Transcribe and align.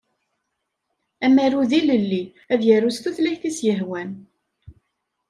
Amaru 1.25 1.61
d 1.69 1.71
ilelli 1.79 2.23
ad 2.53 2.61
yaru 2.67 2.89
s 2.95 2.97
tutlayt 3.03 3.43
i 3.49 3.51
s-yehwan. 3.57 4.11